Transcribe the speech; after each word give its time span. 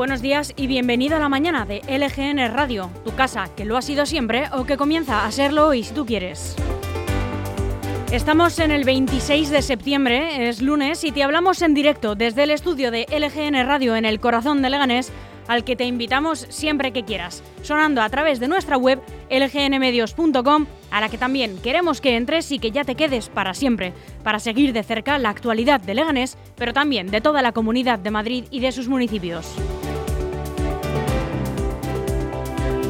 buenos 0.00 0.22
días 0.22 0.54
y 0.56 0.66
bienvenido 0.66 1.16
a 1.16 1.18
la 1.18 1.28
mañana 1.28 1.66
de 1.66 1.82
LGN 1.86 2.54
Radio, 2.54 2.90
tu 3.04 3.14
casa, 3.14 3.50
que 3.54 3.66
lo 3.66 3.76
ha 3.76 3.82
sido 3.82 4.06
siempre 4.06 4.44
o 4.54 4.64
que 4.64 4.78
comienza 4.78 5.26
a 5.26 5.30
serlo 5.30 5.68
hoy 5.68 5.82
si 5.82 5.92
tú 5.92 6.06
quieres. 6.06 6.56
Estamos 8.10 8.58
en 8.60 8.70
el 8.70 8.84
26 8.84 9.50
de 9.50 9.60
septiembre, 9.60 10.48
es 10.48 10.62
lunes, 10.62 11.04
y 11.04 11.12
te 11.12 11.22
hablamos 11.22 11.60
en 11.60 11.74
directo 11.74 12.14
desde 12.14 12.44
el 12.44 12.50
estudio 12.50 12.90
de 12.90 13.06
LGN 13.10 13.66
Radio 13.66 13.94
en 13.94 14.06
el 14.06 14.20
corazón 14.20 14.62
de 14.62 14.70
Leganés, 14.70 15.12
al 15.48 15.64
que 15.64 15.76
te 15.76 15.84
invitamos 15.84 16.46
siempre 16.48 16.92
que 16.92 17.04
quieras, 17.04 17.42
sonando 17.60 18.00
a 18.00 18.08
través 18.08 18.40
de 18.40 18.48
nuestra 18.48 18.78
web 18.78 19.02
lgnmedios.com, 19.28 20.66
a 20.90 21.00
la 21.02 21.10
que 21.10 21.18
también 21.18 21.58
queremos 21.58 22.00
que 22.00 22.16
entres 22.16 22.50
y 22.52 22.58
que 22.58 22.70
ya 22.70 22.84
te 22.84 22.94
quedes 22.94 23.28
para 23.28 23.52
siempre, 23.52 23.92
para 24.24 24.38
seguir 24.38 24.72
de 24.72 24.82
cerca 24.82 25.18
la 25.18 25.28
actualidad 25.28 25.78
de 25.78 25.94
Leganés, 25.94 26.38
pero 26.56 26.72
también 26.72 27.10
de 27.10 27.20
toda 27.20 27.42
la 27.42 27.52
comunidad 27.52 27.98
de 27.98 28.10
Madrid 28.10 28.44
y 28.50 28.60
de 28.60 28.72
sus 28.72 28.88
municipios. 28.88 29.54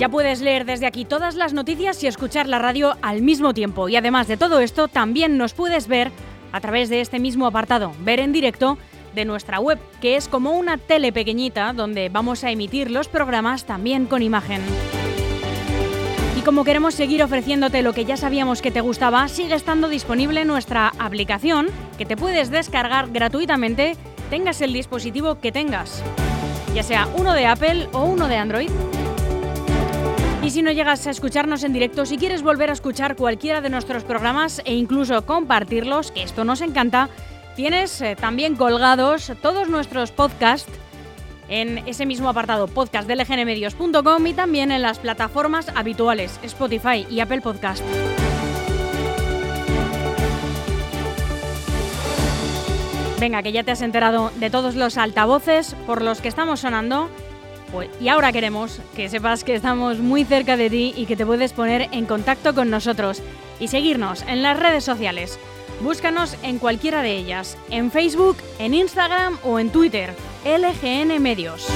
Ya 0.01 0.09
puedes 0.09 0.41
leer 0.41 0.65
desde 0.65 0.87
aquí 0.87 1.05
todas 1.05 1.35
las 1.35 1.53
noticias 1.53 2.03
y 2.03 2.07
escuchar 2.07 2.49
la 2.49 2.59
radio 2.59 2.97
al 3.03 3.21
mismo 3.21 3.53
tiempo. 3.53 3.87
Y 3.91 3.97
además 3.97 4.29
de 4.29 4.39
todo 4.39 4.61
esto, 4.61 4.89
también 4.89 5.37
nos 5.37 5.53
puedes 5.53 5.89
ver 5.89 6.11
a 6.53 6.61
través 6.63 6.89
de 6.89 7.03
este 7.03 7.19
mismo 7.19 7.47
apartado, 7.47 7.93
ver 8.01 8.19
en 8.19 8.33
directo 8.33 8.79
de 9.15 9.27
nuestra 9.27 9.61
web, 9.61 9.79
que 10.01 10.17
es 10.17 10.27
como 10.27 10.53
una 10.53 10.79
tele 10.79 11.13
pequeñita 11.13 11.75
donde 11.75 12.09
vamos 12.09 12.45
a 12.45 12.51
emitir 12.51 12.91
los 12.91 13.09
programas 13.09 13.67
también 13.67 14.07
con 14.07 14.23
imagen. 14.23 14.63
Y 16.39 16.41
como 16.41 16.65
queremos 16.65 16.95
seguir 16.95 17.23
ofreciéndote 17.23 17.83
lo 17.83 17.93
que 17.93 18.07
ya 18.07 18.17
sabíamos 18.17 18.63
que 18.63 18.71
te 18.71 18.81
gustaba, 18.81 19.29
sigue 19.29 19.55
estando 19.55 19.91
disponible 19.91 20.47
nuestra 20.47 20.95
aplicación 20.99 21.67
que 21.99 22.07
te 22.07 22.17
puedes 22.17 22.51
descargar 22.51 23.11
gratuitamente, 23.11 23.99
tengas 24.31 24.63
el 24.63 24.73
dispositivo 24.73 25.41
que 25.41 25.53
tengas, 25.53 26.03
ya 26.75 26.83
sea 26.83 27.07
uno 27.19 27.35
de 27.35 27.45
Apple 27.45 27.89
o 27.93 28.05
uno 28.05 28.29
de 28.29 28.37
Android. 28.37 28.71
Y 30.43 30.51
si 30.51 30.63
no 30.63 30.73
llegas 30.73 31.07
a 31.07 31.11
escucharnos 31.11 31.65
en 31.65 31.75
directo, 31.75 32.07
si 32.07 32.17
quieres 32.17 32.43
volver 32.43 32.71
a 32.71 32.73
escuchar 32.73 33.15
cualquiera 33.15 33.61
de 33.61 33.69
nuestros 33.69 34.05
programas 34.05 34.63
e 34.65 34.75
incluso 34.75 35.27
compartirlos, 35.27 36.13
que 36.13 36.23
esto 36.23 36.45
nos 36.45 36.63
encanta, 36.63 37.11
tienes 37.57 38.01
eh, 38.01 38.17
también 38.19 38.57
colgados 38.57 39.33
todos 39.43 39.69
nuestros 39.69 40.13
podcasts 40.13 40.73
en 41.51 41.79
ese 41.87 42.07
mismo 42.07 42.31
apartado 42.31 42.69
podcast 42.69 43.11
y 43.11 44.33
también 44.33 44.73
en 44.73 44.83
las 44.83 44.99
plataformas 44.99 45.69
habituales 45.75 46.41
Spotify 46.43 47.07
y 47.11 47.21
Apple 47.21 47.43
Podcast. 47.43 47.85
Venga, 53.19 53.43
que 53.43 53.53
ya 53.53 53.63
te 53.63 53.73
has 53.73 53.83
enterado 53.83 54.33
de 54.37 54.49
todos 54.49 54.75
los 54.75 54.97
altavoces 54.97 55.77
por 55.87 56.01
los 56.01 56.23
que 56.23 56.29
estamos 56.29 56.61
sonando 56.61 57.11
y 58.01 58.09
ahora 58.09 58.33
queremos 58.33 58.81
que 58.97 59.09
sepas 59.09 59.45
que 59.45 59.55
estamos 59.55 59.99
muy 59.99 60.25
cerca 60.25 60.57
de 60.57 60.71
ti 60.71 60.95
y 60.97 61.07
que 61.07 61.17
te 61.17 61.27
puedes 61.27 61.53
poner 61.53 61.89
en 61.93 62.07
contacto 62.07 62.55
con 62.55 62.71
nosotros 62.71 63.23
y 63.59 63.69
seguirnos 63.69 64.23
en 64.23 64.43
las 64.43 64.59
redes 64.59 64.85
sociales. 64.85 65.39
Búscanos 65.81 66.37
en 66.43 66.59
cualquiera 66.59 67.03
de 67.03 67.17
ellas, 67.17 67.57
en 67.71 67.91
Facebook, 67.91 68.37
en 68.59 68.75
Instagram 68.75 69.39
o 69.45 69.59
en 69.59 69.71
Twitter, 69.71 70.15
LGN 70.45 71.23
Medios. 71.23 71.67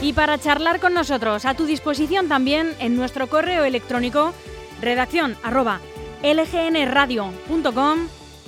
Y 0.00 0.12
para 0.12 0.38
charlar 0.38 0.80
con 0.80 0.94
nosotros, 0.94 1.44
a 1.44 1.54
tu 1.54 1.66
disposición 1.66 2.28
también 2.28 2.74
en 2.78 2.96
nuestro 2.96 3.26
correo 3.26 3.64
electrónico 3.64 4.32
redacción 4.80 5.36
arroba 5.42 5.80
lgnradio.com 6.22 7.98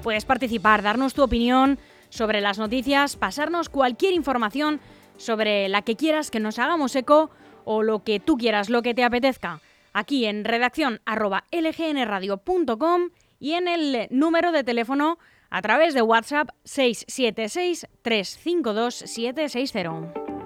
Puedes 0.03 0.25
participar, 0.25 0.81
darnos 0.81 1.13
tu 1.13 1.23
opinión 1.23 1.79
sobre 2.09 2.41
las 2.41 2.57
noticias, 2.57 3.15
pasarnos 3.15 3.69
cualquier 3.69 4.13
información 4.13 4.81
sobre 5.17 5.67
la 5.67 5.81
que 5.81 5.95
quieras 5.95 6.31
que 6.31 6.39
nos 6.39 6.59
hagamos 6.59 6.95
eco 6.95 7.29
o 7.65 7.83
lo 7.83 8.03
que 8.03 8.19
tú 8.19 8.37
quieras, 8.37 8.69
lo 8.69 8.81
que 8.81 8.93
te 8.93 9.03
apetezca, 9.03 9.61
aquí 9.93 10.25
en 10.25 10.45
redacción 10.45 11.01
lgnradio.com 11.05 13.09
y 13.39 13.53
en 13.53 13.67
el 13.67 14.07
número 14.09 14.51
de 14.51 14.63
teléfono 14.63 15.17
a 15.49 15.61
través 15.61 15.93
de 15.93 16.01
WhatsApp 16.01 16.49
676 16.63 17.87
352 18.01 18.95
760. 18.95 20.36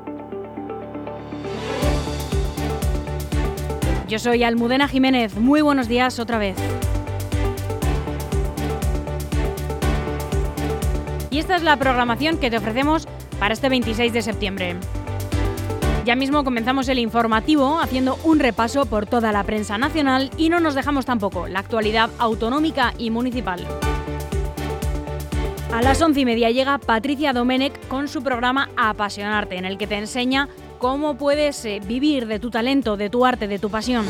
Yo 4.12 4.20
soy 4.20 4.44
Almudena 4.44 4.90
Jiménez. 4.90 5.38
Muy 5.38 5.62
buenos 5.62 5.88
días 5.88 6.20
otra 6.20 6.38
vez. 6.38 6.58
Y 11.30 11.40
esta 11.40 11.56
es 11.56 11.64
la 11.64 11.78
programación 11.78 12.38
que 12.38 12.50
te 12.50 12.58
ofrecemos 12.58 13.08
para 13.40 13.54
este 13.54 13.70
26 13.70 14.12
de 14.12 14.22
septiembre. 14.22 14.76
Ya 16.04 16.18
mismo 16.18 16.44
comenzamos 16.44 16.90
el 16.90 17.00
informativo 17.00 17.80
haciendo 17.80 18.20
un 18.26 18.40
repaso 18.40 18.86
por 18.86 19.06
toda 19.06 19.32
la 19.32 19.46
prensa 19.46 19.78
nacional 19.78 20.30
y 20.36 20.50
no 20.50 20.60
nos 20.60 20.76
dejamos 20.76 21.06
tampoco 21.06 21.48
la 21.48 21.60
actualidad 21.60 22.10
autonómica 22.18 22.94
y 22.98 23.12
municipal. 23.12 23.66
A 25.74 25.82
las 25.82 26.02
once 26.02 26.20
y 26.20 26.26
media 26.26 26.52
llega 26.52 26.80
Patricia 26.80 27.32
Domenech 27.32 27.88
con 27.88 28.10
su 28.10 28.22
programa 28.22 28.72
Apasionarte, 28.76 29.56
en 29.56 29.64
el 29.64 29.78
que 29.78 29.88
te 29.88 29.96
enseña 29.96 30.50
cómo 30.81 31.16
puedes 31.16 31.64
eh, 31.66 31.80
vivir 31.86 32.25
de 32.25 32.40
tu 32.40 32.50
talento, 32.50 32.97
de 32.97 33.12
tu 33.12 33.24
arte, 33.24 33.47
de 33.47 33.59
tu 33.59 33.69
pasión. 33.69 34.03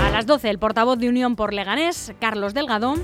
A 0.00 0.10
las 0.10 0.24
12, 0.24 0.48
el 0.48 0.60
portavoz 0.60 0.98
de 0.98 1.08
Unión 1.08 1.34
por 1.34 1.52
Leganés, 1.52 2.14
Carlos 2.20 2.54
Delgado. 2.54 2.94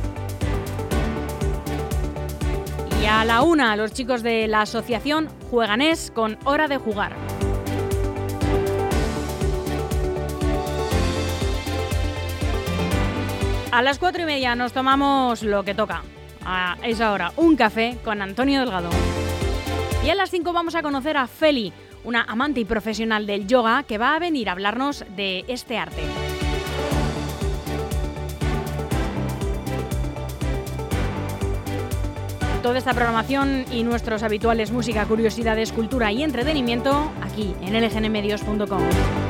Y 3.03 3.06
a 3.06 3.25
la 3.25 3.43
una, 3.43 3.75
los 3.75 3.93
chicos 3.93 4.23
de 4.23 4.47
la 4.47 4.62
asociación 4.62 5.28
Jueganés 5.51 6.12
con 6.15 6.39
Hora 6.45 6.69
de 6.69 6.77
Jugar. 6.77 7.12
A 13.72 13.83
las 13.83 13.99
cuatro 13.99 14.22
y 14.22 14.27
media 14.27 14.55
nos 14.55 14.72
tomamos 14.72 15.43
lo 15.43 15.65
que 15.65 15.75
toca. 15.75 16.03
A 16.45 16.77
esa 16.84 17.11
hora, 17.11 17.33
un 17.37 17.57
café 17.57 17.99
con 18.05 18.22
Antonio 18.22 18.61
Delgado. 18.61 18.91
Y 20.03 20.09
a 20.09 20.15
las 20.15 20.31
5 20.31 20.53
vamos 20.53 20.75
a 20.75 20.83
conocer 20.83 21.19
a 21.19 21.27
Feli, 21.27 21.72
una 22.05 22.22
amante 22.22 22.61
y 22.61 22.65
profesional 22.65 23.27
del 23.27 23.47
yoga 23.47 23.83
que 23.83 23.99
va 23.99 24.15
a 24.15 24.19
venir 24.19 24.49
a 24.49 24.53
hablarnos 24.53 25.05
de 25.15 25.44
este 25.47 25.77
arte. 25.77 26.03
Toda 32.62 32.78
esta 32.78 32.94
programación 32.94 33.65
y 33.71 33.83
nuestros 33.83 34.22
habituales 34.22 34.71
música, 34.71 35.05
curiosidades, 35.06 35.72
cultura 35.72 36.12
y 36.12 36.22
entretenimiento 36.22 37.10
aquí 37.22 37.55
en 37.60 37.75
lgnmedios.com. 37.75 39.30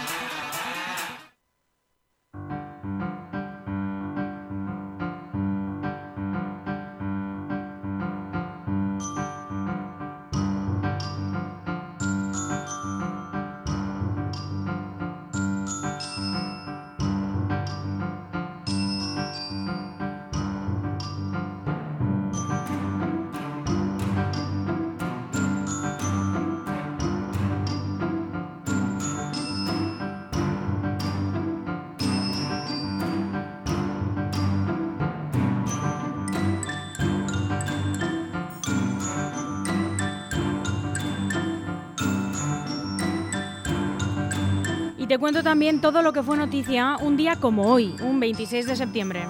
Te 45.11 45.19
cuento 45.19 45.43
también 45.43 45.81
todo 45.81 46.03
lo 46.03 46.13
que 46.13 46.23
fue 46.23 46.37
noticia 46.37 46.95
un 47.01 47.17
día 47.17 47.35
como 47.35 47.63
hoy, 47.63 47.93
un 48.01 48.21
26 48.21 48.65
de 48.65 48.77
septiembre. 48.77 49.25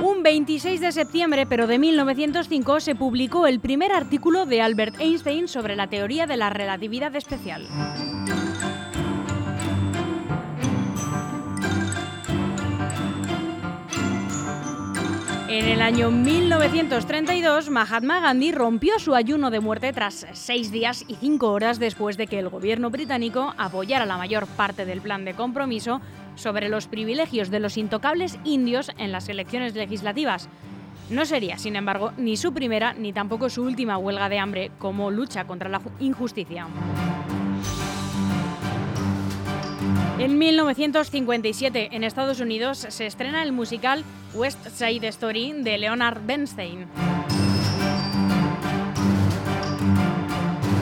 Un 0.00 0.22
26 0.22 0.80
de 0.80 0.92
septiembre, 0.92 1.44
pero 1.44 1.66
de 1.66 1.80
1905, 1.80 2.78
se 2.78 2.94
publicó 2.94 3.48
el 3.48 3.58
primer 3.58 3.90
artículo 3.90 4.46
de 4.46 4.62
Albert 4.62 5.00
Einstein 5.00 5.48
sobre 5.48 5.74
la 5.74 5.88
teoría 5.88 6.28
de 6.28 6.36
la 6.36 6.50
relatividad 6.50 7.16
especial. 7.16 7.66
En 15.54 15.66
el 15.66 15.82
año 15.82 16.10
1932, 16.10 17.70
Mahatma 17.70 18.18
Gandhi 18.18 18.50
rompió 18.50 18.98
su 18.98 19.14
ayuno 19.14 19.52
de 19.52 19.60
muerte 19.60 19.92
tras 19.92 20.26
seis 20.32 20.72
días 20.72 21.04
y 21.06 21.14
cinco 21.14 21.52
horas 21.52 21.78
después 21.78 22.16
de 22.16 22.26
que 22.26 22.40
el 22.40 22.48
gobierno 22.48 22.90
británico 22.90 23.54
apoyara 23.56 24.04
la 24.04 24.18
mayor 24.18 24.48
parte 24.48 24.84
del 24.84 25.00
plan 25.00 25.24
de 25.24 25.34
compromiso 25.34 26.00
sobre 26.34 26.68
los 26.68 26.88
privilegios 26.88 27.52
de 27.52 27.60
los 27.60 27.76
intocables 27.76 28.36
indios 28.42 28.90
en 28.98 29.12
las 29.12 29.28
elecciones 29.28 29.76
legislativas. 29.76 30.48
No 31.08 31.24
sería, 31.24 31.56
sin 31.56 31.76
embargo, 31.76 32.10
ni 32.16 32.36
su 32.36 32.52
primera 32.52 32.92
ni 32.92 33.12
tampoco 33.12 33.48
su 33.48 33.62
última 33.62 33.96
huelga 33.96 34.28
de 34.28 34.40
hambre 34.40 34.72
como 34.80 35.12
lucha 35.12 35.46
contra 35.46 35.68
la 35.68 35.80
injusticia. 36.00 36.66
En 40.16 40.38
1957, 40.38 41.88
en 41.90 42.04
Estados 42.04 42.38
Unidos, 42.38 42.86
se 42.88 43.04
estrena 43.04 43.42
el 43.42 43.50
musical 43.50 44.04
West 44.32 44.64
Side 44.68 45.08
Story 45.08 45.52
de 45.52 45.76
Leonard 45.76 46.24
Bernstein. 46.24 46.86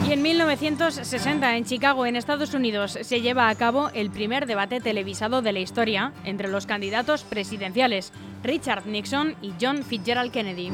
Y 0.07 0.11
en 0.11 0.21
1960, 0.21 1.57
en 1.57 1.65
Chicago, 1.65 2.05
en 2.05 2.15
Estados 2.15 2.53
Unidos, 2.53 2.99
se 3.01 3.21
lleva 3.21 3.49
a 3.49 3.55
cabo 3.55 3.89
el 3.95 4.11
primer 4.11 4.45
debate 4.45 4.79
televisado 4.79 5.41
de 5.41 5.51
la 5.51 5.59
historia 5.59 6.13
entre 6.25 6.47
los 6.47 6.67
candidatos 6.67 7.23
presidenciales, 7.23 8.13
Richard 8.43 8.85
Nixon 8.85 9.35
y 9.41 9.53
John 9.59 9.83
Fitzgerald 9.83 10.31
Kennedy. 10.31 10.69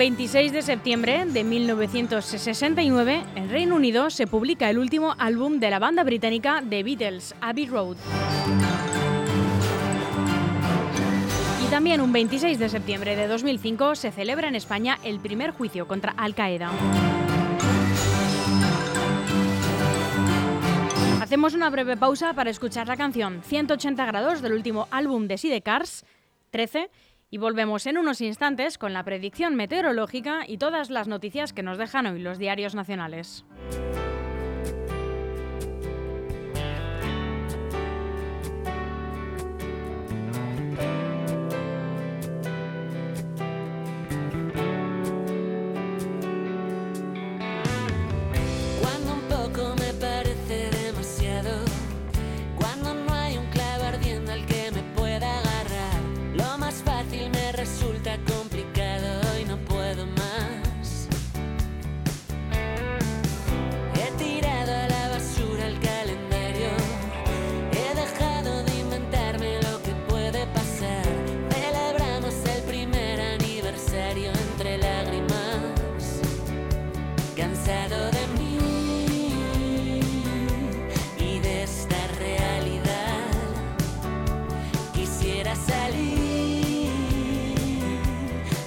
26 0.00 0.52
de 0.52 0.62
septiembre 0.62 1.26
de 1.26 1.44
1969, 1.44 3.22
en 3.34 3.50
Reino 3.50 3.76
Unido 3.76 4.08
se 4.08 4.26
publica 4.26 4.70
el 4.70 4.78
último 4.78 5.14
álbum 5.18 5.60
de 5.60 5.68
la 5.68 5.78
banda 5.78 6.04
británica 6.04 6.64
The 6.66 6.82
Beatles, 6.82 7.34
Abbey 7.42 7.66
Road. 7.66 7.98
Y 11.62 11.68
también 11.68 12.00
un 12.00 12.14
26 12.14 12.58
de 12.58 12.70
septiembre 12.70 13.14
de 13.14 13.28
2005 13.28 13.94
se 13.94 14.10
celebra 14.10 14.48
en 14.48 14.54
España 14.54 14.98
el 15.04 15.20
primer 15.20 15.50
juicio 15.50 15.86
contra 15.86 16.12
Al 16.12 16.34
Qaeda. 16.34 16.70
Hacemos 21.20 21.52
una 21.52 21.68
breve 21.68 21.98
pausa 21.98 22.32
para 22.32 22.48
escuchar 22.48 22.88
la 22.88 22.96
canción 22.96 23.42
180 23.44 24.06
grados 24.06 24.40
del 24.40 24.54
último 24.54 24.88
álbum 24.90 25.28
de 25.28 25.36
Sidecars, 25.36 26.06
13, 26.52 26.88
y 27.30 27.38
volvemos 27.38 27.86
en 27.86 27.98
unos 27.98 28.20
instantes 28.20 28.76
con 28.78 28.92
la 28.92 29.04
predicción 29.04 29.54
meteorológica 29.54 30.44
y 30.46 30.58
todas 30.58 30.90
las 30.90 31.08
noticias 31.08 31.52
que 31.52 31.62
nos 31.62 31.78
dejan 31.78 32.06
hoy 32.06 32.20
los 32.20 32.38
diarios 32.38 32.74
nacionales. 32.74 33.44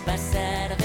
pasar 0.05 0.82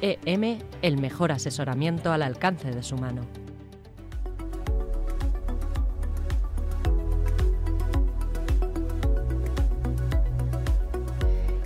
EM, 0.00 0.58
el 0.82 0.98
mejor 0.98 1.32
asesoramiento 1.32 2.12
al 2.12 2.22
alcance 2.22 2.70
de 2.70 2.82
su 2.82 2.96
mano. 2.96 3.22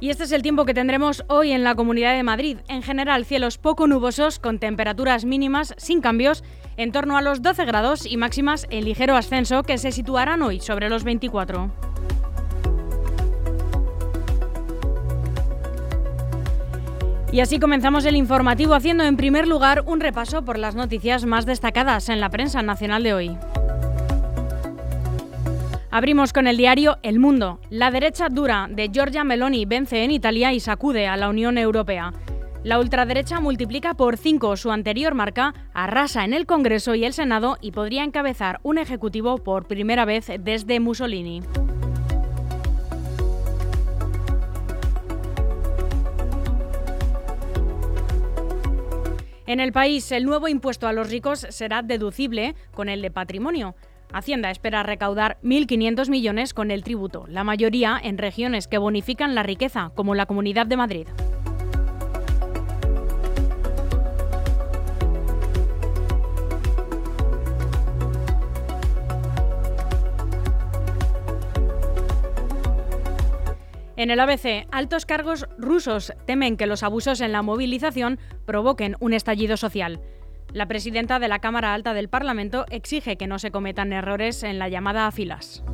Y 0.06 0.10
este 0.10 0.22
es 0.22 0.30
el 0.30 0.42
tiempo 0.42 0.64
que 0.66 0.74
tendremos 0.74 1.24
hoy 1.26 1.50
en 1.50 1.64
la 1.64 1.74
Comunidad 1.74 2.14
de 2.14 2.22
Madrid. 2.22 2.58
En 2.68 2.82
general, 2.82 3.24
cielos 3.24 3.58
poco 3.58 3.88
nubosos 3.88 4.38
con 4.38 4.60
temperaturas 4.60 5.24
mínimas 5.24 5.74
sin 5.78 6.00
cambios 6.00 6.44
en 6.76 6.92
torno 6.92 7.16
a 7.16 7.22
los 7.22 7.42
12 7.42 7.64
grados 7.64 8.06
y 8.06 8.16
máximas 8.16 8.66
en 8.70 8.84
ligero 8.84 9.16
ascenso 9.16 9.62
que 9.64 9.78
se 9.78 9.90
situarán 9.90 10.42
hoy 10.42 10.60
sobre 10.60 10.90
los 10.90 11.02
24. 11.02 11.72
Y 17.36 17.40
así 17.40 17.58
comenzamos 17.58 18.06
el 18.06 18.16
informativo 18.16 18.72
haciendo 18.72 19.04
en 19.04 19.18
primer 19.18 19.46
lugar 19.46 19.84
un 19.84 20.00
repaso 20.00 20.42
por 20.42 20.58
las 20.58 20.74
noticias 20.74 21.26
más 21.26 21.44
destacadas 21.44 22.08
en 22.08 22.18
la 22.18 22.30
prensa 22.30 22.62
nacional 22.62 23.02
de 23.02 23.12
hoy. 23.12 23.36
Abrimos 25.90 26.32
con 26.32 26.46
el 26.46 26.56
diario 26.56 26.96
El 27.02 27.18
Mundo. 27.18 27.60
La 27.68 27.90
derecha 27.90 28.30
dura 28.30 28.68
de 28.70 28.88
Giorgia 28.88 29.22
Meloni 29.22 29.66
vence 29.66 30.02
en 30.02 30.12
Italia 30.12 30.54
y 30.54 30.60
sacude 30.60 31.08
a 31.08 31.18
la 31.18 31.28
Unión 31.28 31.58
Europea. 31.58 32.14
La 32.64 32.80
ultraderecha 32.80 33.38
multiplica 33.38 33.92
por 33.92 34.16
cinco 34.16 34.56
su 34.56 34.70
anterior 34.70 35.12
marca, 35.12 35.52
arrasa 35.74 36.24
en 36.24 36.32
el 36.32 36.46
Congreso 36.46 36.94
y 36.94 37.04
el 37.04 37.12
Senado 37.12 37.58
y 37.60 37.72
podría 37.72 38.02
encabezar 38.02 38.60
un 38.62 38.78
ejecutivo 38.78 39.36
por 39.36 39.66
primera 39.66 40.06
vez 40.06 40.30
desde 40.40 40.80
Mussolini. 40.80 41.42
En 49.46 49.60
el 49.60 49.72
país, 49.72 50.10
el 50.10 50.24
nuevo 50.24 50.48
impuesto 50.48 50.88
a 50.88 50.92
los 50.92 51.08
ricos 51.08 51.46
será 51.50 51.82
deducible 51.82 52.56
con 52.74 52.88
el 52.88 53.00
de 53.00 53.12
patrimonio. 53.12 53.76
Hacienda 54.12 54.50
espera 54.50 54.82
recaudar 54.82 55.38
1.500 55.44 56.10
millones 56.10 56.52
con 56.52 56.72
el 56.72 56.82
tributo, 56.82 57.26
la 57.28 57.44
mayoría 57.44 58.00
en 58.02 58.18
regiones 58.18 58.66
que 58.66 58.78
bonifican 58.78 59.36
la 59.36 59.44
riqueza, 59.44 59.92
como 59.94 60.16
la 60.16 60.26
Comunidad 60.26 60.66
de 60.66 60.76
Madrid. 60.76 61.06
En 73.96 74.10
el 74.10 74.20
ABC, 74.20 74.66
altos 74.72 75.06
cargos 75.06 75.48
rusos 75.56 76.12
temen 76.26 76.58
que 76.58 76.66
los 76.66 76.82
abusos 76.82 77.22
en 77.22 77.32
la 77.32 77.40
movilización 77.40 78.18
provoquen 78.44 78.94
un 79.00 79.14
estallido 79.14 79.56
social. 79.56 80.00
La 80.52 80.68
presidenta 80.68 81.18
de 81.18 81.28
la 81.28 81.38
Cámara 81.38 81.72
Alta 81.72 81.94
del 81.94 82.10
Parlamento 82.10 82.66
exige 82.70 83.16
que 83.16 83.26
no 83.26 83.38
se 83.38 83.50
cometan 83.50 83.94
errores 83.94 84.42
en 84.42 84.58
la 84.58 84.68
llamada 84.68 85.06
a 85.06 85.12
filas. 85.12 85.64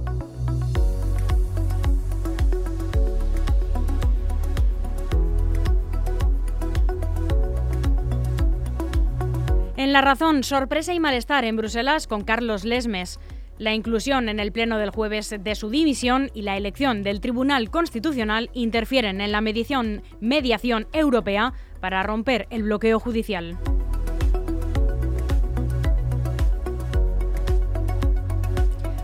En 9.77 9.93
La 9.93 10.01
Razón, 10.01 10.45
sorpresa 10.45 10.95
y 10.95 11.01
malestar 11.01 11.45
en 11.45 11.57
Bruselas 11.57 12.07
con 12.07 12.23
Carlos 12.23 12.65
Lesmes 12.65 13.19
la 13.59 13.75
inclusión 13.75 14.29
en 14.29 14.41
el 14.41 14.53
Pleno 14.53 14.79
del 14.79 14.91
jueves 14.91 15.35
de 15.39 15.55
su 15.55 15.71
dimisión 15.71 16.31
y 16.35 16.43
la 16.43 16.57
elección 16.57 17.03
del 17.03 17.21
Tribunal 17.21 17.71
Constitucional 17.71 18.51
interfieren 18.55 19.21
en 19.21 19.33
la 19.33 19.41
mediación, 19.41 20.03
mediación 20.21 20.87
europea 20.93 21.53
para 21.81 22.03
romper 22.03 22.47
el 22.51 22.63
bloqueo 22.63 22.99
judicial. 22.99 23.59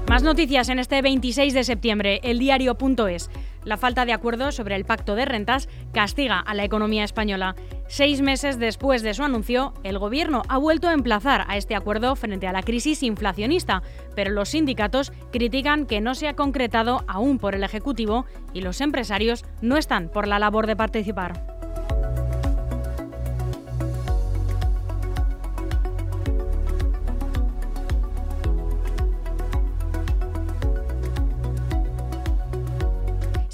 Más 0.08 0.22
noticias 0.22 0.70
en 0.70 0.78
este 0.78 1.02
26 1.02 1.52
de 1.52 1.64
septiembre, 1.64 2.20
el 2.22 2.38
diario.es. 2.38 3.28
La 3.64 3.76
falta 3.76 4.06
de 4.06 4.14
acuerdo 4.14 4.52
sobre 4.52 4.74
el 4.74 4.86
pacto 4.86 5.14
de 5.14 5.26
rentas 5.26 5.68
castiga 5.92 6.38
a 6.40 6.54
la 6.54 6.64
economía 6.64 7.04
española. 7.04 7.54
Seis 7.88 8.22
meses 8.22 8.58
después 8.58 9.02
de 9.02 9.12
su 9.12 9.22
anuncio, 9.22 9.74
el 9.84 9.98
Gobierno 9.98 10.40
ha 10.48 10.56
vuelto 10.56 10.88
a 10.88 10.94
emplazar 10.94 11.44
a 11.48 11.58
este 11.58 11.74
acuerdo 11.74 12.16
frente 12.16 12.46
a 12.46 12.52
la 12.52 12.62
crisis 12.62 13.02
inflacionista, 13.02 13.82
pero 14.18 14.32
los 14.32 14.48
sindicatos 14.48 15.12
critican 15.30 15.86
que 15.86 16.00
no 16.00 16.16
se 16.16 16.26
ha 16.26 16.34
concretado 16.34 17.04
aún 17.06 17.38
por 17.38 17.54
el 17.54 17.62
Ejecutivo 17.62 18.26
y 18.52 18.62
los 18.62 18.80
empresarios 18.80 19.44
no 19.60 19.76
están 19.76 20.08
por 20.08 20.26
la 20.26 20.40
labor 20.40 20.66
de 20.66 20.74
participar. 20.74 21.58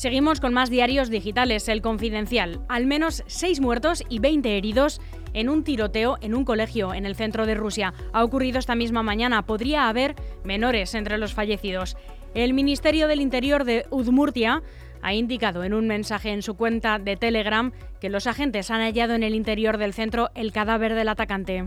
Seguimos 0.05 0.39
con 0.39 0.53
más 0.53 0.69
diarios 0.69 1.09
digitales. 1.09 1.67
El 1.69 1.81
Confidencial. 1.81 2.61
Al 2.69 2.85
menos 2.85 3.23
seis 3.27 3.61
muertos 3.61 4.03
y 4.11 4.19
20 4.19 4.59
heridos 4.59 5.01
en 5.35 5.51
un 5.51 5.65
tiroteo 5.65 6.17
en 6.23 6.35
un 6.35 6.45
colegio 6.45 6.95
en 6.95 7.05
el 7.05 7.17
centro 7.17 7.45
de 7.45 7.55
Rusia. 7.55 7.93
Ha 8.13 8.25
ocurrido 8.25 8.59
esta 8.59 8.75
misma 8.75 9.03
mañana. 9.03 9.45
Podría 9.45 9.89
haber 9.89 10.15
menores 10.45 10.95
entre 10.95 11.19
los 11.19 11.35
fallecidos. 11.35 11.97
El 12.35 12.55
Ministerio 12.55 13.07
del 13.07 13.21
Interior 13.21 13.65
de 13.65 13.87
Udmurtia 13.91 14.63
ha 15.03 15.13
indicado 15.13 15.65
en 15.65 15.75
un 15.75 15.87
mensaje 15.87 16.31
en 16.31 16.43
su 16.43 16.55
cuenta 16.57 16.99
de 16.99 17.17
Telegram 17.17 17.73
que 18.01 18.09
los 18.09 18.27
agentes 18.27 18.71
han 18.71 18.81
hallado 18.81 19.15
en 19.15 19.23
el 19.23 19.35
interior 19.35 19.77
del 19.77 19.93
centro 19.93 20.31
el 20.35 20.51
cadáver 20.51 20.95
del 20.95 21.09
atacante. 21.09 21.67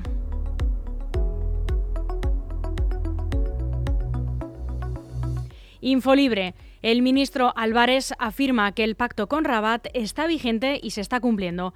Infolibre. 5.81 6.55
El 6.81 7.01
ministro 7.01 7.53
Álvarez 7.55 8.13
afirma 8.19 8.71
que 8.71 8.83
el 8.83 8.95
pacto 8.95 9.27
con 9.27 9.45
Rabat 9.45 9.87
está 9.93 10.27
vigente 10.27 10.79
y 10.81 10.91
se 10.91 11.01
está 11.01 11.19
cumpliendo. 11.19 11.73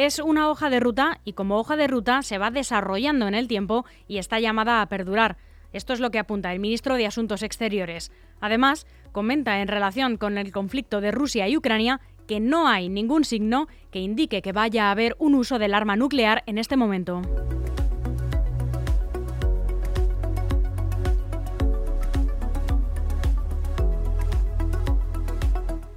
Es 0.00 0.18
una 0.18 0.48
hoja 0.48 0.70
de 0.70 0.80
ruta 0.80 1.20
y 1.26 1.34
como 1.34 1.58
hoja 1.58 1.76
de 1.76 1.86
ruta 1.86 2.22
se 2.22 2.38
va 2.38 2.50
desarrollando 2.50 3.28
en 3.28 3.34
el 3.34 3.48
tiempo 3.48 3.84
y 4.08 4.16
está 4.16 4.40
llamada 4.40 4.80
a 4.80 4.86
perdurar. 4.88 5.36
Esto 5.74 5.92
es 5.92 6.00
lo 6.00 6.10
que 6.10 6.18
apunta 6.18 6.54
el 6.54 6.58
ministro 6.58 6.94
de 6.94 7.04
Asuntos 7.04 7.42
Exteriores. 7.42 8.10
Además, 8.40 8.86
comenta 9.12 9.60
en 9.60 9.68
relación 9.68 10.16
con 10.16 10.38
el 10.38 10.52
conflicto 10.52 11.02
de 11.02 11.10
Rusia 11.10 11.48
y 11.48 11.56
Ucrania 11.58 12.00
que 12.26 12.40
no 12.40 12.66
hay 12.66 12.88
ningún 12.88 13.24
signo 13.24 13.66
que 13.90 13.98
indique 13.98 14.40
que 14.40 14.52
vaya 14.52 14.88
a 14.88 14.92
haber 14.92 15.16
un 15.18 15.34
uso 15.34 15.58
del 15.58 15.74
arma 15.74 15.96
nuclear 15.96 16.44
en 16.46 16.56
este 16.56 16.78
momento. 16.78 17.20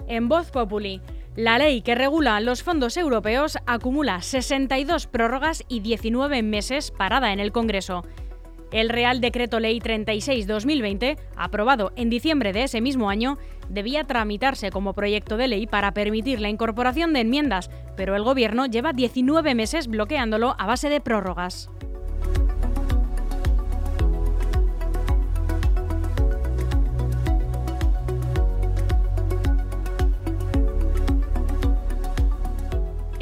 En 0.10 0.28
Voz 0.28 0.52
Populi, 0.52 1.00
la 1.36 1.58
ley 1.58 1.82
que 1.82 1.96
regula 1.96 2.40
los 2.42 2.62
fondos 2.62 2.96
europeos 2.96 3.58
acumula 3.66 4.22
62 4.22 5.08
prórrogas 5.08 5.64
y 5.68 5.80
19 5.80 6.44
meses 6.44 6.92
parada 6.92 7.34
en 7.34 7.40
el 7.40 7.52
Congreso. 7.52 8.06
El 8.72 8.90
Real 8.90 9.20
Decreto 9.20 9.60
Ley 9.60 9.80
36-2020, 9.80 11.18
aprobado 11.36 11.92
en 11.96 12.10
diciembre 12.10 12.54
de 12.54 12.64
ese 12.64 12.82
mismo 12.82 13.10
año, 13.10 13.38
debía 13.70 14.04
tramitarse 14.04 14.70
como 14.70 14.94
proyecto 14.94 15.38
de 15.38 15.48
ley 15.48 15.68
para 15.68 15.94
permitir 15.94 16.40
la 16.40 16.50
incorporación 16.50 17.14
de 17.14 17.22
enmiendas, 17.22 17.70
pero 17.96 18.16
el 18.16 18.24
Gobierno 18.24 18.66
lleva 18.68 18.94
19 18.94 19.56
meses 19.56 19.88
bloqueándolo 19.88 20.56
a 20.60 20.68
base 20.68 20.90
de 20.90 21.02
prórrogas. 21.02 21.70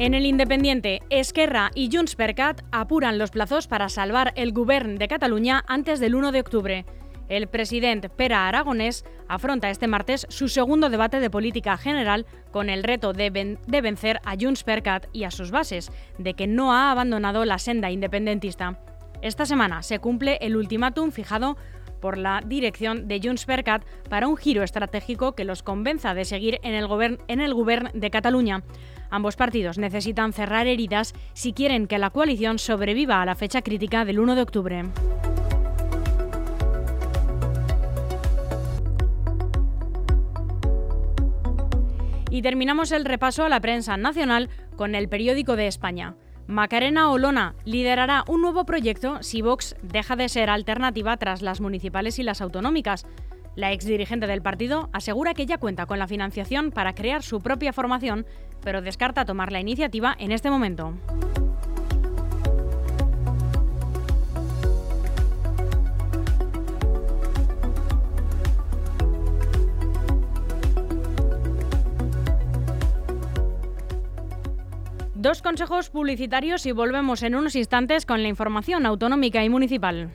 En 0.02 0.14
el 0.14 0.26
Independiente, 0.26 1.00
Esquerra 1.10 1.70
y 1.76 1.88
Junts 1.92 2.16
per 2.16 2.34
Cat 2.34 2.62
apuran 2.72 3.18
los 3.18 3.30
plazos 3.30 3.68
para 3.68 3.88
salvar 3.88 4.32
el 4.34 4.52
Govern 4.52 4.96
de 4.96 5.06
Cataluña 5.06 5.62
antes 5.68 6.00
del 6.00 6.16
1 6.16 6.32
de 6.32 6.40
octubre. 6.40 6.86
El 7.28 7.46
presidente 7.46 8.08
Pera 8.08 8.48
Aragonés 8.48 9.04
afronta 9.28 9.70
este 9.70 9.86
martes 9.86 10.26
su 10.28 10.48
segundo 10.48 10.90
debate 10.90 11.20
de 11.20 11.30
política 11.30 11.76
general 11.76 12.26
con 12.50 12.68
el 12.68 12.82
reto 12.82 13.12
de, 13.12 13.30
vencer 13.80 14.18
a 14.24 14.34
Junts 14.34 14.64
per 14.64 14.82
Cat 14.82 15.06
y 15.12 15.22
a 15.22 15.30
sus 15.30 15.52
bases, 15.52 15.92
de 16.18 16.34
que 16.34 16.48
no 16.48 16.72
ha 16.72 16.90
abandonado 16.90 17.44
la 17.44 17.60
senda 17.60 17.92
independentista. 17.92 18.80
Esta 19.20 19.46
semana 19.46 19.84
se 19.84 20.00
cumple 20.00 20.36
el 20.40 20.56
ultimátum 20.56 21.12
fijado 21.12 21.56
por 22.02 22.18
la 22.18 22.42
dirección 22.44 23.06
de 23.06 23.20
Junts 23.22 23.46
per 23.46 23.62
Cat 23.62 23.84
para 24.10 24.26
un 24.26 24.36
giro 24.36 24.64
estratégico 24.64 25.36
que 25.36 25.44
los 25.44 25.62
convenza 25.62 26.12
de 26.12 26.24
seguir 26.24 26.58
en 26.64 26.74
el, 26.74 26.88
gobierno 27.54 27.90
de 27.94 28.10
Cataluña. 28.10 28.64
Ambos 29.12 29.36
partidos 29.36 29.76
necesitan 29.76 30.32
cerrar 30.32 30.66
heridas 30.66 31.12
si 31.34 31.52
quieren 31.52 31.86
que 31.86 31.98
la 31.98 32.08
coalición 32.08 32.58
sobreviva 32.58 33.20
a 33.20 33.26
la 33.26 33.34
fecha 33.34 33.60
crítica 33.60 34.06
del 34.06 34.18
1 34.18 34.34
de 34.34 34.40
octubre. 34.40 34.84
Y 42.30 42.40
terminamos 42.40 42.90
el 42.90 43.04
repaso 43.04 43.44
a 43.44 43.50
la 43.50 43.60
prensa 43.60 43.98
nacional 43.98 44.48
con 44.76 44.94
el 44.94 45.10
periódico 45.10 45.56
de 45.56 45.66
España. 45.66 46.14
Macarena 46.46 47.10
Olona 47.10 47.54
liderará 47.66 48.24
un 48.26 48.40
nuevo 48.40 48.64
proyecto 48.64 49.22
si 49.22 49.42
Vox 49.42 49.76
deja 49.82 50.16
de 50.16 50.30
ser 50.30 50.48
alternativa 50.48 51.18
tras 51.18 51.42
las 51.42 51.60
municipales 51.60 52.18
y 52.18 52.22
las 52.22 52.40
autonómicas. 52.40 53.04
La 53.54 53.70
exdirigente 53.70 54.26
del 54.26 54.40
partido 54.40 54.88
asegura 54.92 55.34
que 55.34 55.44
ya 55.44 55.58
cuenta 55.58 55.84
con 55.84 55.98
la 55.98 56.08
financiación 56.08 56.70
para 56.70 56.94
crear 56.94 57.22
su 57.22 57.40
propia 57.40 57.74
formación, 57.74 58.24
pero 58.62 58.80
descarta 58.80 59.26
tomar 59.26 59.52
la 59.52 59.60
iniciativa 59.60 60.16
en 60.18 60.32
este 60.32 60.50
momento. 60.50 60.94
Dos 75.14 75.40
consejos 75.40 75.90
publicitarios 75.90 76.66
y 76.66 76.72
volvemos 76.72 77.22
en 77.22 77.36
unos 77.36 77.54
instantes 77.54 78.06
con 78.06 78.22
la 78.22 78.28
información 78.28 78.86
autonómica 78.86 79.44
y 79.44 79.48
municipal. 79.48 80.10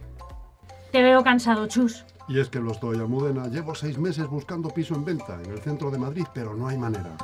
Te 0.92 1.02
veo 1.02 1.24
cansado, 1.24 1.68
Chus. 1.68 2.04
Y 2.28 2.40
es 2.40 2.50
que 2.50 2.60
lo 2.60 2.72
estoy, 2.72 2.98
Almudena. 2.98 3.48
Llevo 3.48 3.74
seis 3.74 3.98
meses 3.98 4.28
buscando 4.28 4.70
piso 4.70 4.96
en 4.96 5.06
venta 5.06 5.40
en 5.42 5.52
el 5.52 5.60
centro 5.60 5.90
de 5.92 5.98
Madrid, 5.98 6.26
pero 6.34 6.56
no 6.56 6.68
hay 6.68 6.78
manera. 6.78 7.16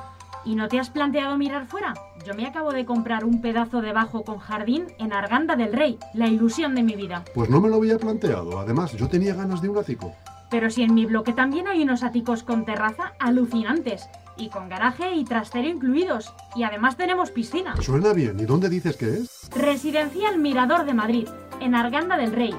¿Y 0.46 0.56
no 0.56 0.68
te 0.68 0.80
has 0.80 0.90
planteado 0.90 1.38
mirar 1.38 1.68
fuera? 1.68 1.94
Yo 2.26 2.34
me 2.34 2.46
acabo 2.46 2.72
de 2.72 2.86
comprar 2.86 3.24
un 3.24 3.42
pedazo 3.42 3.82
de 3.82 3.94
bajo 3.94 4.24
con 4.24 4.40
jardín 4.40 4.88
en 5.00 5.14
Arganda 5.14 5.56
del 5.56 5.74
Rey, 5.74 5.98
la 6.14 6.28
ilusión 6.28 6.76
de 6.76 6.84
mi 6.84 6.96
vida. 6.96 7.24
Pues 7.34 7.50
no 7.50 7.62
me 7.62 7.70
lo 7.70 7.76
había 7.78 7.98
planteado. 7.98 8.60
Además, 8.60 8.94
yo 8.94 9.08
tenía 9.08 9.36
ganas 9.36 9.62
de 9.62 9.70
un 9.70 9.78
ático. 9.78 10.14
Pero 10.50 10.70
si 10.70 10.84
en 10.84 10.94
mi 10.94 11.06
bloque 11.06 11.34
también 11.34 11.68
hay 11.68 11.82
unos 11.82 12.04
áticos 12.04 12.44
con 12.44 12.66
terraza 12.66 13.14
alucinantes. 13.20 14.08
Y 14.36 14.50
con 14.50 14.68
garaje 14.68 15.14
y 15.16 15.24
trastero 15.24 15.68
incluidos. 15.68 16.34
Y 16.56 16.64
además 16.64 16.98
tenemos 16.98 17.32
piscina. 17.32 17.76
Suena 17.82 18.14
bien. 18.14 18.40
¿Y 18.40 18.46
dónde 18.46 18.70
dices 18.70 18.98
que 18.98 19.10
es? 19.10 19.50
Residencial 19.56 20.40
Mirador 20.40 20.86
de 20.86 20.94
Madrid, 20.94 21.28
en 21.60 21.76
Arganda 21.76 22.18
del 22.18 22.34
Rey. 22.34 22.54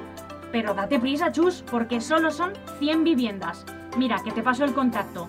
Pero 0.55 0.73
date 0.73 0.99
prisa, 1.01 1.33
chus, 1.33 1.65
porque 1.69 2.01
solo 2.01 2.31
son 2.31 2.53
100 2.79 3.03
viviendas. 3.03 3.67
Mira, 3.99 4.23
que 4.23 4.31
te 4.31 4.41
paso 4.41 4.65
el 4.65 4.73
contacto. 4.73 5.29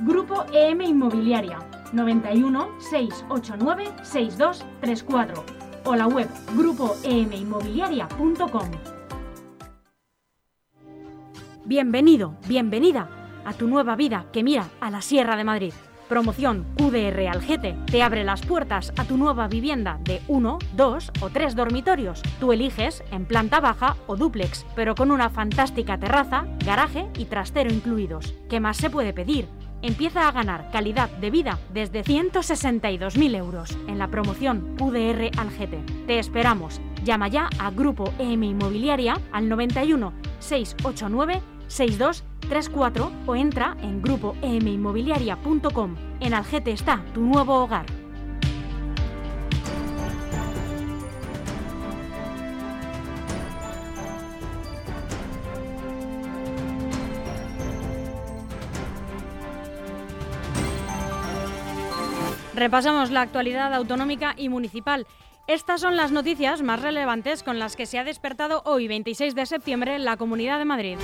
Grupo 0.00 0.46
EM 0.50 0.80
Inmobiliaria, 0.80 1.58
91 1.92 2.80
689 2.80 3.92
6234 4.02 5.44
o 5.84 5.94
la 5.94 6.06
web 6.06 6.26
grupoeminmobiliaria.com. 6.56 8.70
Bienvenido, 11.66 12.38
bienvenida 12.48 13.10
a 13.44 13.52
tu 13.52 13.68
nueva 13.68 13.94
vida 13.94 14.24
que 14.32 14.42
mira 14.42 14.70
a 14.80 14.90
la 14.90 15.02
Sierra 15.02 15.36
de 15.36 15.44
Madrid. 15.44 15.74
Promoción 16.12 16.66
QDR 16.76 17.26
Algete 17.26 17.74
te 17.90 18.02
abre 18.02 18.22
las 18.22 18.42
puertas 18.42 18.92
a 18.98 19.04
tu 19.04 19.16
nueva 19.16 19.48
vivienda 19.48 19.98
de 20.04 20.20
uno, 20.28 20.58
dos 20.76 21.10
o 21.22 21.30
tres 21.30 21.56
dormitorios. 21.56 22.20
Tú 22.38 22.52
eliges 22.52 23.02
en 23.12 23.24
planta 23.24 23.60
baja 23.60 23.96
o 24.06 24.14
dúplex, 24.14 24.66
pero 24.76 24.94
con 24.94 25.10
una 25.10 25.30
fantástica 25.30 25.98
terraza, 25.98 26.44
garaje 26.66 27.08
y 27.16 27.24
trastero 27.24 27.72
incluidos. 27.72 28.34
¿Qué 28.50 28.60
más 28.60 28.76
se 28.76 28.90
puede 28.90 29.14
pedir? 29.14 29.48
Empieza 29.80 30.28
a 30.28 30.32
ganar 30.32 30.70
calidad 30.70 31.08
de 31.08 31.30
vida 31.30 31.58
desde 31.72 32.04
162.000 32.04 33.34
euros 33.34 33.78
en 33.88 33.98
la 33.98 34.08
promoción 34.08 34.76
QDR 34.76 35.30
Algete. 35.38 35.82
Te 36.06 36.18
esperamos. 36.18 36.82
Llama 37.04 37.28
ya 37.28 37.48
a 37.58 37.70
Grupo 37.70 38.12
EM 38.18 38.42
Inmobiliaria 38.42 39.18
al 39.32 39.48
91 39.48 40.12
689 40.40 41.40
6234 41.72 43.12
o 43.26 43.34
entra 43.34 43.76
en 43.82 44.02
grupoeminmobiliaria.com. 44.02 45.96
En 46.20 46.34
Algete 46.34 46.72
está 46.72 47.02
tu 47.14 47.22
nuevo 47.22 47.54
hogar. 47.54 47.86
Repasamos 62.54 63.10
la 63.10 63.22
actualidad 63.22 63.72
autonómica 63.74 64.34
y 64.36 64.48
municipal. 64.48 65.06
Estas 65.48 65.80
son 65.80 65.96
las 65.96 66.12
noticias 66.12 66.62
más 66.62 66.80
relevantes 66.80 67.42
con 67.42 67.58
las 67.58 67.74
que 67.74 67.86
se 67.86 67.98
ha 67.98 68.04
despertado 68.04 68.62
hoy, 68.64 68.86
26 68.86 69.34
de 69.34 69.46
septiembre, 69.46 69.98
la 69.98 70.16
Comunidad 70.16 70.58
de 70.58 70.64
Madrid. 70.64 70.98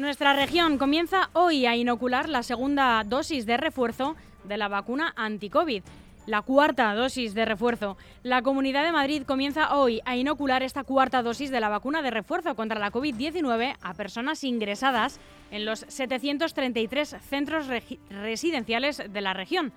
Nuestra 0.00 0.32
región 0.32 0.78
comienza 0.78 1.28
hoy 1.34 1.66
a 1.66 1.76
inocular 1.76 2.26
la 2.30 2.42
segunda 2.42 3.04
dosis 3.04 3.44
de 3.44 3.58
refuerzo 3.58 4.16
de 4.44 4.56
la 4.56 4.66
vacuna 4.66 5.12
anti-COVID. 5.14 5.82
La 6.24 6.40
cuarta 6.40 6.94
dosis 6.94 7.34
de 7.34 7.44
refuerzo. 7.44 7.98
La 8.22 8.40
Comunidad 8.40 8.82
de 8.82 8.92
Madrid 8.92 9.24
comienza 9.24 9.76
hoy 9.76 10.00
a 10.06 10.16
inocular 10.16 10.62
esta 10.62 10.84
cuarta 10.84 11.22
dosis 11.22 11.50
de 11.50 11.60
la 11.60 11.68
vacuna 11.68 12.00
de 12.00 12.10
refuerzo 12.10 12.54
contra 12.54 12.80
la 12.80 12.90
COVID-19 12.90 13.76
a 13.78 13.92
personas 13.92 14.42
ingresadas 14.42 15.20
en 15.50 15.66
los 15.66 15.84
733 15.86 17.16
centros 17.28 17.66
residenciales 18.08 19.02
de 19.06 19.20
la 19.20 19.34
región. 19.34 19.70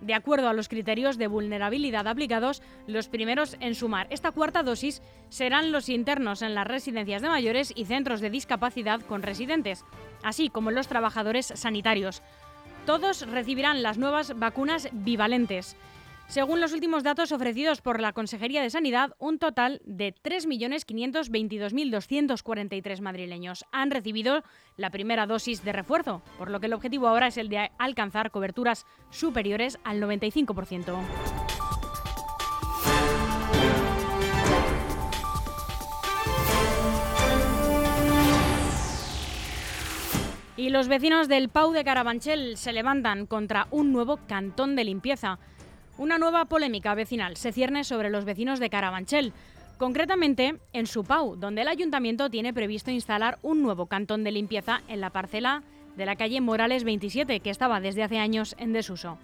De 0.00 0.14
acuerdo 0.14 0.48
a 0.48 0.52
los 0.52 0.68
criterios 0.68 1.16
de 1.16 1.26
vulnerabilidad 1.26 2.06
aplicados, 2.06 2.62
los 2.86 3.08
primeros 3.08 3.56
en 3.60 3.74
sumar 3.74 4.06
esta 4.10 4.30
cuarta 4.30 4.62
dosis 4.62 5.00
serán 5.30 5.72
los 5.72 5.88
internos 5.88 6.42
en 6.42 6.54
las 6.54 6.66
residencias 6.66 7.22
de 7.22 7.28
mayores 7.28 7.72
y 7.74 7.86
centros 7.86 8.20
de 8.20 8.30
discapacidad 8.30 9.00
con 9.00 9.22
residentes, 9.22 9.84
así 10.22 10.50
como 10.50 10.70
los 10.70 10.88
trabajadores 10.88 11.46
sanitarios. 11.46 12.22
Todos 12.84 13.26
recibirán 13.26 13.82
las 13.82 13.96
nuevas 13.96 14.38
vacunas 14.38 14.88
bivalentes. 14.92 15.76
Según 16.28 16.60
los 16.60 16.72
últimos 16.72 17.04
datos 17.04 17.30
ofrecidos 17.30 17.80
por 17.80 18.00
la 18.00 18.12
Consejería 18.12 18.60
de 18.60 18.70
Sanidad, 18.70 19.14
un 19.18 19.38
total 19.38 19.80
de 19.84 20.12
3.522.243 20.12 23.00
madrileños 23.00 23.64
han 23.70 23.92
recibido 23.92 24.42
la 24.76 24.90
primera 24.90 25.26
dosis 25.26 25.62
de 25.64 25.72
refuerzo, 25.72 26.22
por 26.36 26.50
lo 26.50 26.58
que 26.58 26.66
el 26.66 26.74
objetivo 26.74 27.06
ahora 27.06 27.28
es 27.28 27.36
el 27.38 27.48
de 27.48 27.70
alcanzar 27.78 28.32
coberturas 28.32 28.86
superiores 29.10 29.78
al 29.84 30.02
95%. 30.02 30.98
Y 40.58 40.70
los 40.70 40.88
vecinos 40.88 41.28
del 41.28 41.50
Pau 41.50 41.72
de 41.72 41.84
Carabanchel 41.84 42.56
se 42.56 42.72
levantan 42.72 43.26
contra 43.26 43.66
un 43.70 43.92
nuevo 43.92 44.18
cantón 44.26 44.74
de 44.74 44.84
limpieza. 44.84 45.38
Una 45.98 46.18
nueva 46.18 46.44
polémica 46.44 46.94
vecinal 46.94 47.38
se 47.38 47.52
cierne 47.52 47.82
sobre 47.82 48.10
los 48.10 48.26
vecinos 48.26 48.60
de 48.60 48.68
Carabanchel, 48.68 49.32
concretamente 49.78 50.56
en 50.74 50.86
Supau, 50.86 51.36
donde 51.36 51.62
el 51.62 51.68
ayuntamiento 51.68 52.28
tiene 52.28 52.52
previsto 52.52 52.90
instalar 52.90 53.38
un 53.40 53.62
nuevo 53.62 53.86
cantón 53.86 54.22
de 54.22 54.30
limpieza 54.30 54.82
en 54.88 55.00
la 55.00 55.08
parcela 55.08 55.62
de 55.96 56.04
la 56.04 56.16
calle 56.16 56.42
Morales 56.42 56.84
27, 56.84 57.40
que 57.40 57.48
estaba 57.48 57.80
desde 57.80 58.02
hace 58.02 58.18
años 58.18 58.54
en 58.58 58.74
desuso. 58.74 59.16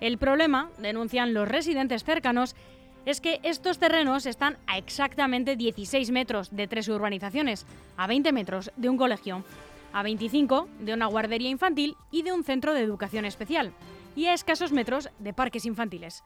El 0.00 0.16
problema, 0.16 0.70
denuncian 0.78 1.34
los 1.34 1.46
residentes 1.46 2.04
cercanos, 2.04 2.56
es 3.04 3.20
que 3.20 3.40
estos 3.42 3.78
terrenos 3.78 4.24
están 4.24 4.56
a 4.66 4.78
exactamente 4.78 5.56
16 5.56 6.10
metros 6.10 6.56
de 6.56 6.66
tres 6.66 6.88
urbanizaciones, 6.88 7.66
a 7.98 8.06
20 8.06 8.32
metros 8.32 8.72
de 8.76 8.88
un 8.88 8.96
colegio, 8.96 9.44
a 9.92 10.02
25 10.02 10.68
de 10.80 10.94
una 10.94 11.06
guardería 11.06 11.50
infantil 11.50 11.96
y 12.10 12.22
de 12.22 12.32
un 12.32 12.44
centro 12.44 12.72
de 12.72 12.80
educación 12.80 13.26
especial 13.26 13.74
y 14.16 14.26
a 14.26 14.34
escasos 14.34 14.72
metros 14.72 15.10
de 15.18 15.32
parques 15.32 15.66
infantiles. 15.66 16.22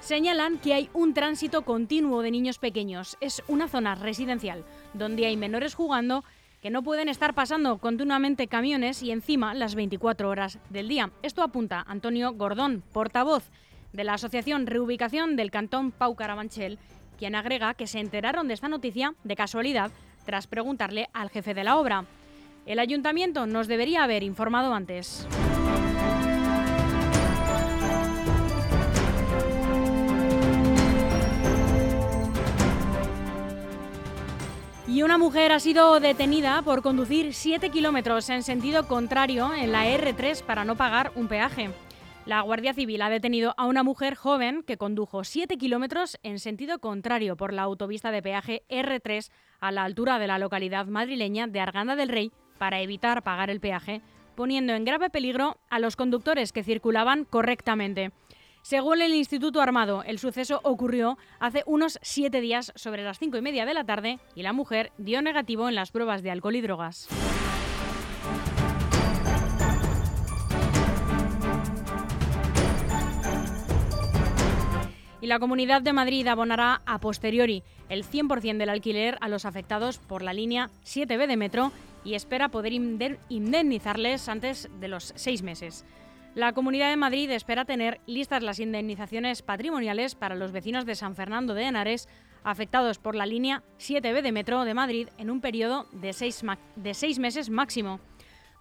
Señalan 0.00 0.58
que 0.58 0.74
hay 0.74 0.90
un 0.94 1.14
tránsito 1.14 1.62
continuo 1.62 2.22
de 2.22 2.30
niños 2.30 2.58
pequeños. 2.58 3.16
Es 3.20 3.42
una 3.48 3.68
zona 3.68 3.94
residencial 3.94 4.64
donde 4.94 5.26
hay 5.26 5.36
menores 5.36 5.74
jugando 5.74 6.24
que 6.60 6.70
no 6.70 6.82
pueden 6.82 7.08
estar 7.08 7.34
pasando 7.34 7.78
continuamente 7.78 8.46
camiones 8.46 9.02
y 9.02 9.10
encima 9.10 9.54
las 9.54 9.74
24 9.74 10.28
horas 10.28 10.58
del 10.70 10.88
día. 10.88 11.10
Esto 11.22 11.42
apunta 11.42 11.84
Antonio 11.88 12.32
Gordón, 12.34 12.82
portavoz 12.92 13.50
de 13.92 14.04
la 14.04 14.14
Asociación 14.14 14.66
Reubicación 14.66 15.36
del 15.36 15.50
Cantón 15.50 15.90
Pau 15.90 16.14
Carabanchel, 16.14 16.78
quien 17.18 17.34
agrega 17.34 17.74
que 17.74 17.86
se 17.86 17.98
enteraron 17.98 18.48
de 18.48 18.54
esta 18.54 18.68
noticia 18.68 19.14
de 19.24 19.36
casualidad 19.36 19.90
tras 20.24 20.46
preguntarle 20.46 21.08
al 21.12 21.30
jefe 21.30 21.52
de 21.52 21.64
la 21.64 21.76
obra. 21.76 22.04
El 22.64 22.78
ayuntamiento 22.78 23.46
nos 23.46 23.66
debería 23.66 24.04
haber 24.04 24.22
informado 24.22 24.72
antes. 24.72 25.26
Y 34.92 35.02
una 35.02 35.16
mujer 35.16 35.52
ha 35.52 35.58
sido 35.58 36.00
detenida 36.00 36.60
por 36.60 36.82
conducir 36.82 37.32
7 37.32 37.70
kilómetros 37.70 38.28
en 38.28 38.42
sentido 38.42 38.86
contrario 38.86 39.54
en 39.54 39.72
la 39.72 39.86
R3 39.86 40.42
para 40.44 40.66
no 40.66 40.76
pagar 40.76 41.12
un 41.14 41.28
peaje. 41.28 41.70
La 42.26 42.42
Guardia 42.42 42.74
Civil 42.74 43.00
ha 43.00 43.08
detenido 43.08 43.54
a 43.56 43.64
una 43.64 43.82
mujer 43.84 44.16
joven 44.16 44.62
que 44.62 44.76
condujo 44.76 45.24
7 45.24 45.56
kilómetros 45.56 46.18
en 46.22 46.38
sentido 46.38 46.78
contrario 46.78 47.38
por 47.38 47.54
la 47.54 47.62
autopista 47.62 48.10
de 48.10 48.20
peaje 48.20 48.64
R3 48.68 49.30
a 49.60 49.72
la 49.72 49.84
altura 49.84 50.18
de 50.18 50.26
la 50.26 50.38
localidad 50.38 50.84
madrileña 50.84 51.46
de 51.46 51.60
Arganda 51.60 51.96
del 51.96 52.10
Rey 52.10 52.30
para 52.58 52.82
evitar 52.82 53.22
pagar 53.22 53.48
el 53.48 53.60
peaje, 53.60 54.02
poniendo 54.34 54.74
en 54.74 54.84
grave 54.84 55.08
peligro 55.08 55.56
a 55.70 55.78
los 55.78 55.96
conductores 55.96 56.52
que 56.52 56.64
circulaban 56.64 57.24
correctamente. 57.24 58.12
Según 58.62 59.02
el 59.02 59.12
Instituto 59.12 59.60
Armado, 59.60 60.04
el 60.04 60.20
suceso 60.20 60.60
ocurrió 60.62 61.18
hace 61.40 61.64
unos 61.66 61.98
siete 62.00 62.40
días 62.40 62.72
sobre 62.76 63.02
las 63.02 63.18
cinco 63.18 63.36
y 63.36 63.42
media 63.42 63.66
de 63.66 63.74
la 63.74 63.82
tarde 63.82 64.20
y 64.36 64.42
la 64.42 64.52
mujer 64.52 64.92
dio 64.98 65.20
negativo 65.20 65.68
en 65.68 65.74
las 65.74 65.90
pruebas 65.90 66.22
de 66.22 66.30
alcohol 66.30 66.54
y 66.54 66.60
drogas. 66.60 67.08
Y 75.20 75.26
la 75.26 75.40
Comunidad 75.40 75.82
de 75.82 75.92
Madrid 75.92 76.26
abonará 76.28 76.82
a 76.86 77.00
posteriori 77.00 77.64
el 77.88 78.04
100% 78.04 78.58
del 78.58 78.68
alquiler 78.68 79.18
a 79.20 79.28
los 79.28 79.44
afectados 79.44 79.98
por 79.98 80.22
la 80.22 80.32
línea 80.32 80.70
7B 80.84 81.26
de 81.26 81.36
metro 81.36 81.72
y 82.04 82.14
espera 82.14 82.48
poder 82.48 82.72
indemnizarles 82.72 84.28
antes 84.28 84.68
de 84.78 84.88
los 84.88 85.12
seis 85.16 85.42
meses. 85.42 85.84
La 86.34 86.54
Comunidad 86.54 86.88
de 86.88 86.96
Madrid 86.96 87.30
espera 87.30 87.66
tener 87.66 88.00
listas 88.06 88.42
las 88.42 88.58
indemnizaciones 88.58 89.42
patrimoniales 89.42 90.14
para 90.14 90.34
los 90.34 90.50
vecinos 90.50 90.86
de 90.86 90.94
San 90.94 91.14
Fernando 91.14 91.52
de 91.52 91.64
Henares 91.64 92.08
afectados 92.42 92.98
por 92.98 93.14
la 93.14 93.26
línea 93.26 93.62
7B 93.78 94.22
de 94.22 94.32
Metro 94.32 94.64
de 94.64 94.72
Madrid 94.72 95.08
en 95.18 95.30
un 95.30 95.42
periodo 95.42 95.88
de 95.92 96.14
seis, 96.14 96.42
de 96.74 96.94
seis 96.94 97.18
meses 97.18 97.50
máximo. 97.50 98.00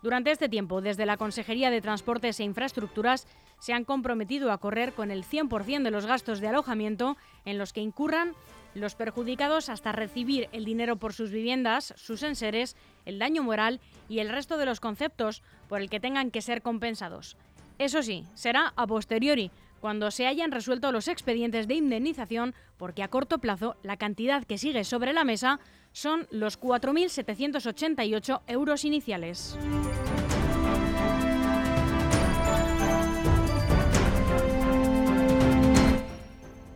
Durante 0.04 0.32
este 0.32 0.50
tiempo, 0.50 0.82
desde 0.82 1.06
la 1.06 1.16
Consejería 1.16 1.70
de 1.70 1.80
Transportes 1.80 2.42
e 2.42 2.44
Infraestructuras 2.44 3.26
se 3.60 3.72
han 3.72 3.86
comprometido 3.86 4.52
a 4.52 4.58
correr 4.58 4.92
con 4.92 5.10
el 5.10 5.24
100% 5.24 5.84
de 5.84 5.92
los 5.92 6.06
gastos 6.06 6.42
de 6.42 6.50
alojamiento 6.50 7.16
en 7.46 7.58
los 7.58 7.72
que 7.72 7.80
incurran 7.80 8.34
los 8.74 8.96
perjudicados 8.96 9.70
hasta 9.70 9.92
recibir 9.92 10.50
el 10.52 10.66
dinero 10.66 10.98
por 10.98 11.14
sus 11.14 11.32
viviendas, 11.32 11.94
sus 11.98 12.24
enseres, 12.24 12.76
el 13.06 13.20
daño 13.20 13.44
moral 13.44 13.80
y 14.10 14.20
el 14.20 14.30
resto 14.30 14.58
de 14.58 14.66
los 14.66 14.80
conceptos 14.80 15.42
por 15.70 15.82
el 15.82 15.90
que 15.90 16.00
tengan 16.00 16.32
que 16.32 16.42
ser 16.42 16.62
compensados. 16.62 17.38
Eso 17.82 18.04
sí, 18.04 18.28
será 18.36 18.74
a 18.76 18.86
posteriori, 18.86 19.50
cuando 19.80 20.12
se 20.12 20.28
hayan 20.28 20.52
resuelto 20.52 20.92
los 20.92 21.08
expedientes 21.08 21.68
de 21.68 21.74
indemnización, 21.74 22.54
porque 22.78 23.02
a 23.02 23.08
corto 23.08 23.40
plazo 23.40 23.76
la 23.82 23.98
cantidad 23.98 24.44
que 24.44 24.60
sigue 24.60 24.84
sobre 24.84 25.14
la 25.14 25.24
mesa 25.24 25.60
son 25.92 26.28
los 26.30 26.62
4.788 26.62 28.42
euros 28.46 28.86
iniciales. 28.86 29.58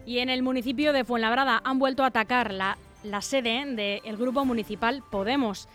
Y 0.07 0.17
en 0.17 0.29
el 0.29 0.41
municipio 0.41 0.91
de 0.91 1.03
Fuenlabrada 1.03 1.61
han 1.63 1.77
vuelto 1.77 2.01
a 2.01 2.07
atacar 2.07 2.51
la, 2.51 2.79
sede 3.21 3.63
del 3.75 4.17
grupo 4.17 4.43
municipal 4.43 5.03
Podemos. 5.11 5.69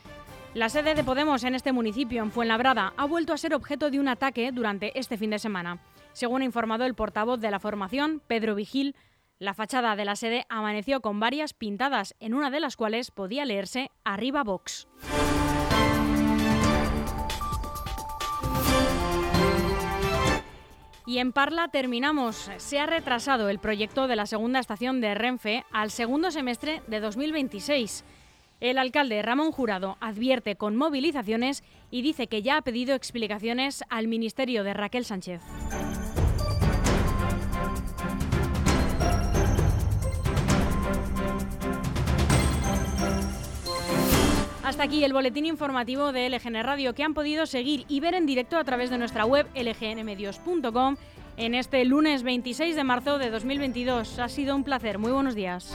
La 0.52 0.68
sede 0.68 0.96
de 0.96 1.04
Podemos 1.04 1.44
en 1.44 1.54
este 1.54 1.70
municipio, 1.70 2.24
en 2.24 2.32
Fuenlabrada, 2.32 2.92
ha 2.96 3.04
vuelto 3.04 3.32
a 3.32 3.38
ser 3.38 3.54
objeto 3.54 3.88
de 3.88 4.00
un 4.00 4.08
ataque 4.08 4.50
durante 4.50 4.98
este 4.98 5.16
fin 5.16 5.30
de 5.30 5.38
semana. 5.38 5.78
Según 6.12 6.42
ha 6.42 6.44
informado 6.44 6.84
el 6.86 6.96
portavoz 6.96 7.38
de 7.38 7.52
la 7.52 7.60
formación, 7.60 8.20
Pedro 8.26 8.56
Vigil, 8.56 8.96
la 9.38 9.54
fachada 9.54 9.94
de 9.94 10.04
la 10.04 10.16
sede 10.16 10.46
amaneció 10.48 11.02
con 11.02 11.20
varias 11.20 11.54
pintadas, 11.54 12.16
en 12.18 12.34
una 12.34 12.50
de 12.50 12.58
las 12.58 12.76
cuales 12.76 13.12
podía 13.12 13.44
leerse 13.44 13.92
Arriba 14.02 14.42
Vox. 14.42 14.88
Y 21.06 21.18
en 21.18 21.32
Parla 21.32 21.68
terminamos. 21.68 22.50
Se 22.56 22.80
ha 22.80 22.86
retrasado 22.86 23.48
el 23.50 23.60
proyecto 23.60 24.08
de 24.08 24.16
la 24.16 24.26
segunda 24.26 24.58
estación 24.58 25.00
de 25.00 25.14
Renfe 25.14 25.64
al 25.70 25.92
segundo 25.92 26.32
semestre 26.32 26.82
de 26.88 26.98
2026. 26.98 28.04
El 28.60 28.76
alcalde 28.76 29.22
Ramón 29.22 29.52
Jurado 29.52 29.96
advierte 30.00 30.56
con 30.56 30.76
movilizaciones 30.76 31.64
y 31.90 32.02
dice 32.02 32.26
que 32.26 32.42
ya 32.42 32.58
ha 32.58 32.62
pedido 32.62 32.94
explicaciones 32.94 33.82
al 33.88 34.06
ministerio 34.06 34.64
de 34.64 34.74
Raquel 34.74 35.06
Sánchez. 35.06 35.40
Hasta 44.62 44.84
aquí 44.84 45.02
el 45.04 45.14
boletín 45.14 45.46
informativo 45.46 46.12
de 46.12 46.28
LGN 46.28 46.62
Radio 46.62 46.94
que 46.94 47.02
han 47.02 47.14
podido 47.14 47.46
seguir 47.46 47.86
y 47.88 48.00
ver 48.00 48.14
en 48.14 48.26
directo 48.26 48.58
a 48.58 48.64
través 48.64 48.90
de 48.90 48.98
nuestra 48.98 49.24
web 49.24 49.46
lgnmedios.com 49.54 50.96
en 51.38 51.54
este 51.54 51.84
lunes 51.86 52.22
26 52.22 52.76
de 52.76 52.84
marzo 52.84 53.18
de 53.18 53.30
2022. 53.30 54.18
Ha 54.18 54.28
sido 54.28 54.54
un 54.54 54.64
placer. 54.64 54.98
Muy 54.98 55.12
buenos 55.12 55.34
días. 55.34 55.74